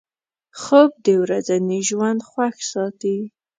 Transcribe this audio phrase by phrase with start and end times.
[0.61, 3.17] خوب د ورځني ژوند خوښ ساتي